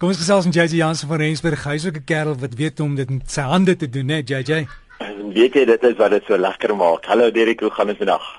[0.00, 1.64] Kom ons gesels met JJ Jansen van Rensburg.
[1.68, 4.66] Hy's ook 'n kerel wat weet om dit met sy hande te doen, né, JJ?
[4.98, 7.04] En weet jy dit is wat dit so lekker maak.
[7.04, 8.38] Hallo Derek, hoe gaan dit vandag?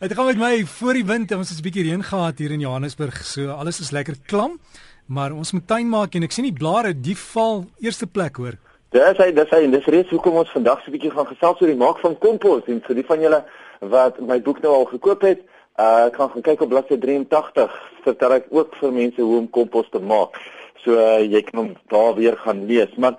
[0.00, 1.32] Dit gaan met my voor die wind.
[1.32, 3.24] Ons het 'n bietjie reën gehad hier in Johannesburg.
[3.24, 4.58] So alles is lekker klam,
[5.06, 8.58] maar ons moet tuin maak en ek sien die blare die val eerste plek hoor.
[8.90, 11.60] Dis hy, dis hy en dis reeds hoekom ons vandag so 'n bietjie gaan gesels
[11.60, 13.44] oor die maak van kompos en vir die van julle
[13.80, 15.38] wat my boek nou al gekoop het,
[15.78, 17.70] uh, ek gaan gaan kyk op bladsy 83
[18.02, 20.34] vertel ek ook vir mense hoe om kompos te maak.
[20.84, 23.18] So uh, jy kan hom daar weer gaan lees, maar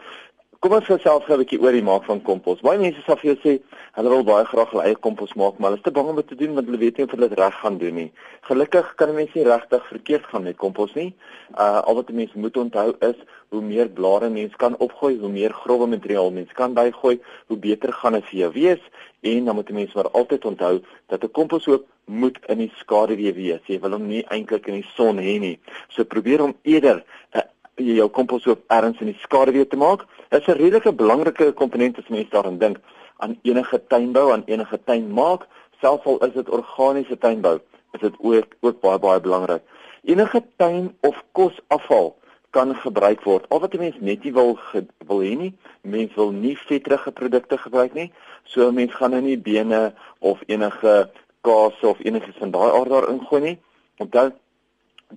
[0.60, 2.60] kom ons gesels gou 'n bietjie oor die maak van kompos.
[2.62, 3.54] Baie mense sal vir jou sê
[3.96, 6.28] hulle wil baie graag hulle eie kompos maak, maar hulle is te bang om dit
[6.28, 8.12] te doen want hulle weet nie of hulle dit reg gaan doen nie.
[8.48, 11.14] Gelukkig kan mense nie regtig verkeerd gaan met kompos nie.
[11.56, 13.20] Uh al wat mense moet onthou is
[13.50, 17.94] hoe meer blare mens kan opgooi, hoe meer grouwe materiaal mens kan bygooi, hoe beter
[17.94, 18.84] gaan dit vir jou wees
[19.22, 23.62] en dan moet mense maar altyd onthou dat 'n komposhoop moet in die skaduwee wees.
[23.66, 25.60] Jy wil hom nie eintlik in die son hê nie.
[25.90, 27.04] So probeer om eerder
[27.34, 27.49] 'n
[27.80, 30.06] uh, jou komposhoop ergens in die skaduwee te maak.
[30.30, 32.78] Dit is 'n redelike belangrike komponent as mens daaraan dink
[33.18, 35.48] aan enige tuinbou, aan enige tuin maak,
[35.82, 37.60] selfs al is dit organiese tuinbou,
[37.92, 39.62] is dit ook ook baie baie belangrik.
[40.04, 42.16] Enige tuin of kosafval
[42.50, 43.46] kan gebruik word.
[43.50, 44.60] Al wat 'n mens net nie wil
[45.08, 48.12] wil hê nie, mens wil nie vetrige produkte gebruik nie.
[48.44, 51.10] So 'n mens gaan nou nie bene of enige
[51.42, 53.58] kaas of enigiets van daai aard daar ingooi nie.
[53.98, 54.32] Onthou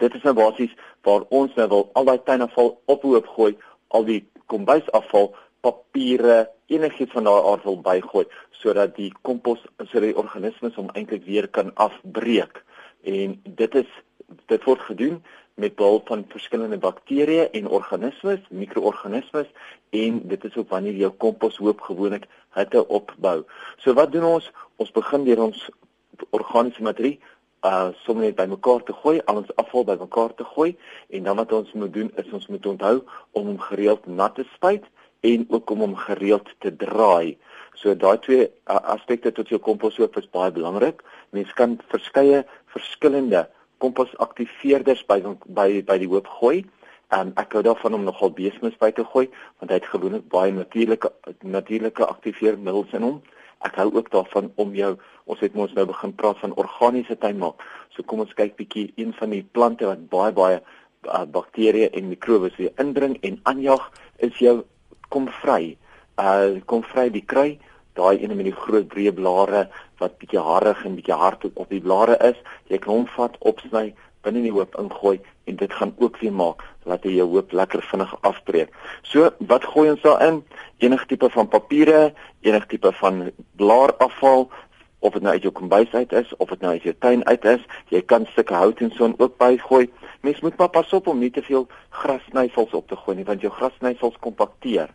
[0.00, 0.72] dit is nou basies
[1.06, 3.52] waar ons nou wil al daai tuinafval ophoop gooi,
[3.88, 8.26] al die kombuisafval, papiere, enigiets van daai aard wil bygooi
[8.62, 12.62] sodat die kompos sodat die organismes hom eintlik weer kan afbreek.
[13.02, 13.90] En dit is
[14.48, 15.18] dit word gedoen
[15.60, 19.50] met behulp van verskillende bakterieë en organismes, mikroorganismes
[19.90, 23.42] en dit is ook wanneer jou kompos hoop gewoonlik hitte opbou.
[23.82, 24.48] So wat doen ons?
[24.80, 25.68] Ons begin deur ons
[26.30, 27.18] organiese materie
[27.62, 30.74] uh sommer net bymekaar te gooi, al ons afval bymekaar te gooi
[31.10, 32.96] en dan wat ons moet doen is ons moet onthou
[33.38, 34.84] om hom gereeld nat te spuit
[35.22, 37.38] en ook om hom gereeld te draai.
[37.78, 41.02] So daai twee uh, aspekte tot jou komposhoop is baie belangrik.
[41.30, 42.42] Mens kan verskeie
[42.74, 43.46] verskillende
[43.82, 46.62] komposaktiveerders by by by die hoop gooi.
[47.12, 49.26] Um, ek hou daarvan om nogal beesmis by te gooi
[49.60, 51.10] want hy het gewoonlik baie natuurlike
[51.44, 53.18] natuurlike aktiveermiddels in hom.
[53.66, 54.96] Ek hou ook daarvan om jou
[55.30, 57.62] ons het mos nou begin praat van organiese tuinmaak.
[57.94, 60.60] So kom ons kyk bietjie een van die plante wat baie baie
[61.06, 64.62] uh, bakterieë en mikrobes weer indring en aanjag is jou
[65.14, 65.76] komvry.
[66.20, 67.58] Uh komvry die kry,
[67.98, 69.66] daai ene met die groot breë blare
[70.00, 72.38] wat bietjie harig en bietjie hard op die blare is.
[72.72, 75.18] Jy kan hom vat, opsny, binne in die hoop ingooi
[75.50, 78.70] en dit gaan ook weer maak dat jy jou hoop lekker vinnig afbreek.
[79.02, 80.42] So, wat gooi ons daarin?
[80.82, 84.48] Enige tipe van papiere, enige tipe van blaarafval
[84.98, 87.44] of dit nou uit jou kombuis uit is of dit nou uit jou tuin uit
[87.44, 87.62] is,
[87.94, 89.86] jy kan stukke hout en so ook bygooi.
[90.26, 91.68] Mens moet maar pas op om nie te veel
[92.00, 94.90] grassnyfels op te gooi nie, want jou grassnyfels kompakteer.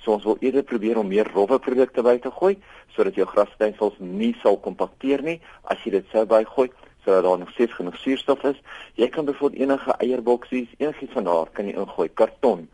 [0.00, 2.56] So ons wil eerder probeer om meer rowwe produkte by te gooi
[2.96, 5.36] sodat jou grassnyfels nie sal kompakteer nie
[5.68, 6.70] as jy dit sou bygooi
[7.04, 8.56] sodat daar nog steeds genoeg suurstof is.
[8.96, 12.64] Jy kan byvoorbeeld enige eierboksies, enigiets van daar kan jy ingooi, karton.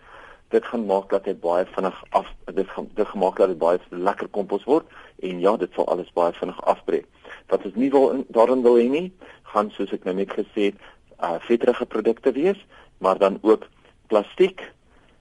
[0.53, 3.81] Dit gaan maak dat hy baie vinnig af dit gaan dit gemaak dat dit baie
[3.89, 4.89] lekker kompos word
[5.25, 7.07] en ja, dit sal alles baie vinnig afbreek.
[7.49, 9.09] Wat ons nie wil daarin wil hê nie,
[9.55, 10.81] gaan soos ek nou net gesê het,
[11.23, 12.61] uh vetrige produkte wees,
[12.99, 13.69] maar dan ook
[14.13, 14.61] plastiek.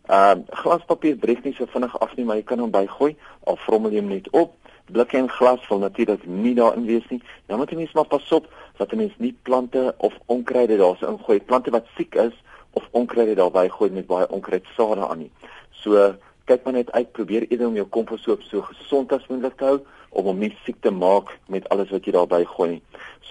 [0.09, 3.15] Ehm uh, glaspapier breek nie so vinnig af nie, maar jy kan hom bygooi
[3.47, 4.57] of vrommel hom net op
[4.91, 7.21] blikke en glas wil natuurlik nie daarin wees nie.
[7.45, 11.07] Dan moet jy mens maar pas op dat 'n mens nie plante of onkruide daarso
[11.07, 11.39] ingooi.
[11.39, 12.33] Plante wat siek is
[12.73, 15.31] of onkruide daarby gooi met baie onkruidsade aan nie.
[15.71, 16.13] So
[16.45, 20.25] kyk maar net uit, probeer eerder om jou komposhoop so gesond as moontlik hou om
[20.27, 22.81] hom nie siek te maak met alles wat jy daarby gooi nie.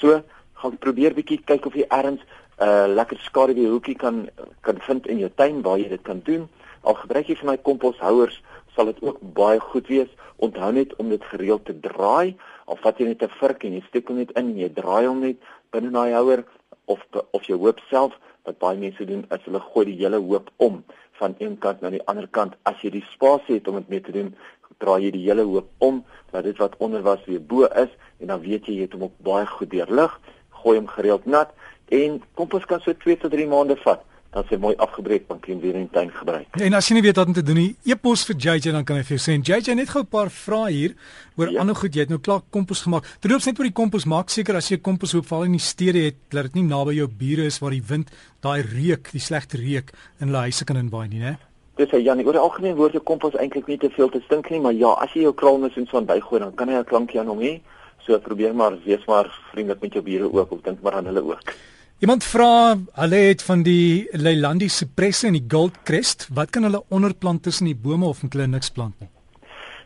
[0.01, 0.21] So
[0.61, 2.23] gaan probeer bietjie kyk of jy ergens
[2.61, 4.29] 'n uh, lekker skaduwee hoekie kan
[4.61, 6.49] kan vind in jou tuin waar jy dit kan doen.
[6.83, 8.43] Al gebruik jy vir my komposhouers
[8.77, 10.09] sal dit ook baie goed wees.
[10.37, 12.37] Onthou net om dit gereeld te draai.
[12.65, 15.07] Al vat jy net 'n vurk en jy steek hom net in en jy draai
[15.07, 15.37] hom net
[15.73, 16.45] binne daai houer
[16.85, 17.01] of
[17.31, 18.13] of jy hoop self
[18.49, 20.83] wat baie mense doen is hulle gooi die hele hoop om
[21.21, 22.57] van een kant na die ander kant.
[22.69, 24.35] As jy die spasie het om dit mee te doen,
[24.81, 28.33] draai jy die hele hoop om dat dit wat onder was weer bo is en
[28.33, 30.15] dan weet jy jy het hom op baie goed deurlig.
[30.63, 31.53] Gooi hom gereeld nat
[31.91, 35.59] en kompos kan so 2 tot 3 maande vat dan sy mooi afgebreek van klein
[35.61, 36.59] weer in die tuin gebruik.
[36.63, 39.01] En as jy nie weet wat om te doen nie, e-pos vir JJ dan kan
[39.01, 39.35] hy vir jou sê.
[39.43, 40.95] JJ net gou 'n paar vrae hier
[41.37, 41.61] oor ja.
[41.61, 41.95] ander goed.
[41.95, 43.05] Jy het nou klaar kompos gemaak.
[43.21, 45.99] Terloops net oor die kompos maak seker as jy kompos hoop val in die stede
[45.99, 48.11] het, dat dit nie naby jou bure is waar die wind
[48.41, 49.91] daai reuk, die slegte reuk
[50.21, 51.39] in hulle huise kan inwaai nie, né?
[51.77, 54.51] Dis hy Janie, oor die algemeen word jou kompos eintlik nie te veel te stink
[54.51, 56.85] nie, maar ja, as jy jou kraalmis en so aan bygooi, dan kan hy 'n
[56.85, 57.61] klankie aan hom hê.
[58.07, 61.23] So probeer maar wees maar vriendelik met jou bure ook of dink maar aan hulle
[61.23, 61.53] ook.
[62.01, 67.43] Iemand vra, hulle het van die Leilandi cypresse en die Goldcrest, wat kan hulle onderplant
[67.45, 69.11] tussen die bome of moet hulle niks plant nie?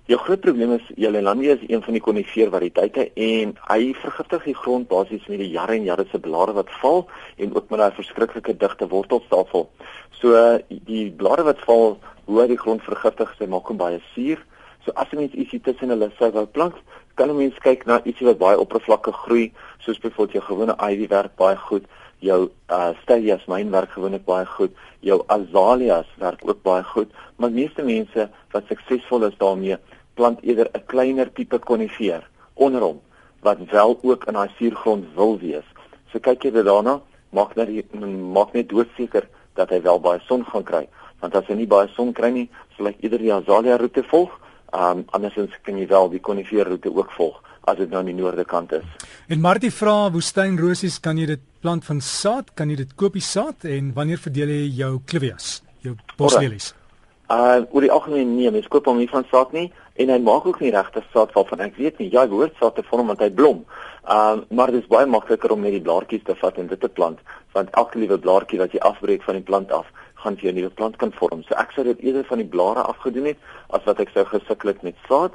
[0.06, 4.54] Die groot probleem is Leilandi is een van die konifeer variëteite en hy vergiftig die
[4.60, 7.02] grond basies met die jare en jare se blare wat val
[7.34, 9.66] en ook met daai verskriklike digte wortelstelsel.
[10.20, 11.98] So die blare wat val,
[12.30, 14.38] hoe hy die grond vergiftig, sy maak hom baie suur.
[14.86, 16.78] So as jy net ietsie tussen hulle sou wou plant,
[17.18, 19.52] kan 'n mens kyk na ietsie wat baie oppervlakkig groei,
[19.82, 21.90] soos byvoorbeeld jou gewone ivy werk baie goed,
[22.24, 22.40] jou
[22.72, 24.72] uh stellias myn werk gewoonlik baie goed,
[25.04, 29.78] jou azaleas werk ook baie goed, maar meeste mense wat suksesvol is daarmee,
[30.14, 32.22] plant eerder 'n kleiner tipe konifeer
[32.54, 33.00] onder hom
[33.42, 35.66] wat wel ook in daai suurgrond wil wees.
[36.12, 37.00] So kyk jy daarna,
[37.30, 37.68] maak net
[38.32, 40.88] maak net doodseker dat hy wel baie son gaan kry,
[41.20, 44.40] want as hy nie baie son kry nie, sal hy eerder die azalia roete volg
[44.74, 47.38] Um andersins kan jy wel die konifeer roete ook volg
[47.70, 48.86] as dit nou aan die noorde kant is.
[49.30, 52.52] En Martie vra woestynrosies, kan jy dit plant van saad?
[52.58, 56.74] Kan jy dit koop die saad en wanneer verdeel jy jou clivias, jou boslelies?
[57.32, 59.70] Uh oor die algemeen nee, mens koop hom nie van saad nie
[60.02, 62.10] en hy maak ook nie regte saad val van ek weet nie.
[62.12, 63.62] Ja, hy behoort saad te vorm want hy blom.
[64.16, 66.90] Um maar dit is baie makliker om net die blaartjies te vat en dit te
[66.98, 67.22] plant
[67.56, 69.88] want elke liewe blaartjie wat jy afbreek van die plant af
[70.24, 71.42] gaan vir 'n nuwe plant kan vorm.
[71.44, 73.38] So ek sou dit eerder van die blare afgedoen het
[73.70, 75.32] as wat ek sou gesukkel het met saad.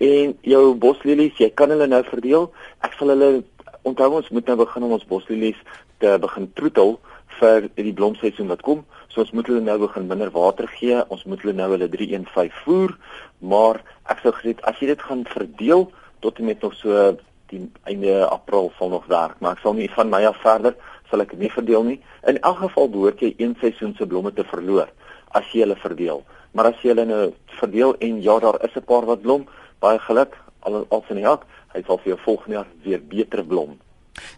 [0.00, 2.52] En jou boslelies, jy kan hulle nou verdeel.
[2.80, 3.44] Ek sal hulle
[3.82, 5.58] onthou ons moet nou begin om ons boslelies
[5.98, 6.98] te begin troetel
[7.38, 8.84] vir die blomseisoen wat kom.
[9.08, 11.00] So ons moet hulle nou begin minder water gee.
[11.08, 12.94] Ons moet hulle nou hulle 315 voer.
[13.40, 13.80] Maar
[14.12, 15.88] ek sou gesê as jy dit gaan verdeel
[16.20, 17.16] tot en met nog so
[17.50, 20.76] die einde April sal nog werk, maar ek sal nie van my af verder
[21.10, 21.96] sal ek nie verdeel nie.
[22.30, 24.92] In elk geval behoort jy een seisoen se blomme te verloor
[25.34, 26.22] as jy hulle verdeel.
[26.54, 27.24] Maar as jy hulle nou
[27.58, 29.48] verdeel en ja, daar is 'n paar wat blom,
[29.80, 30.36] baie geluk,
[30.66, 33.78] al al sien ek, hy sal vir jou volgende jaar weer beter blom.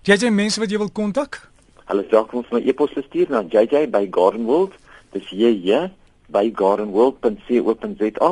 [0.07, 1.41] JJ mense wat jy wil kontak?
[1.89, 4.77] Hulle sê kom vir my e-pos stuur na JJ by Garden World.
[5.13, 5.91] Dis JJ
[6.33, 8.31] by gardenworld.co.za.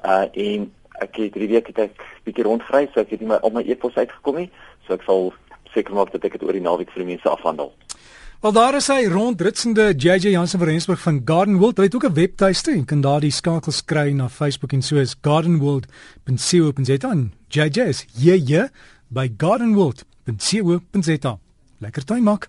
[0.00, 0.70] Uh en
[1.00, 3.62] ek het hierdie week het ek bietjie rondgery, so ek het nie my al my
[3.64, 4.50] e-pos uitgekom nie,
[4.86, 5.32] so ek sal
[5.74, 7.72] seker maak dat ek dit oor die naweek vir die mense afhandel.
[8.40, 11.76] Wel daar is hy rondritsende JJ Jansen van Rensburg van Garden World.
[11.76, 15.16] Hy het ook 'n webtuiste en kan daardie skakels kry na Facebook en so is
[15.20, 17.14] gardenworld.co.za.
[17.48, 18.68] JJ is JJ
[19.08, 21.38] by gardenworld.co.za.
[21.78, 22.48] Lekker tyd maak.